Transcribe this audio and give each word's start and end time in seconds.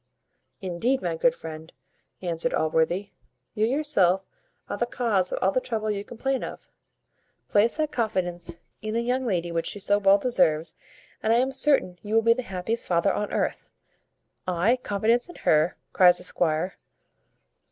"Indeed, 0.61 1.03
my 1.03 1.15
good 1.15 1.35
friend," 1.35 1.71
answered 2.23 2.55
Allworthy, 2.55 3.11
"you 3.53 3.67
yourself 3.67 4.25
are 4.67 4.75
the 4.75 4.87
cause 4.87 5.31
of 5.31 5.37
all 5.43 5.51
the 5.51 5.61
trouble 5.61 5.91
you 5.91 6.03
complain 6.03 6.43
of. 6.43 6.67
Place 7.47 7.77
that 7.77 7.91
confidence 7.91 8.57
in 8.81 8.95
the 8.95 9.01
young 9.03 9.27
lady 9.27 9.51
which 9.51 9.67
she 9.67 9.77
so 9.77 9.99
well 9.99 10.17
deserves, 10.17 10.73
and 11.21 11.31
I 11.31 11.35
am 11.35 11.51
certain 11.53 11.99
you 12.01 12.15
will 12.15 12.23
be 12.23 12.33
the 12.33 12.41
happiest 12.41 12.87
father 12.87 13.13
on 13.13 13.31
earth." 13.31 13.69
"I 14.47 14.77
confidence 14.77 15.29
in 15.29 15.35
her?" 15.35 15.77
cries 15.93 16.17
the 16.17 16.23
squire. 16.23 16.77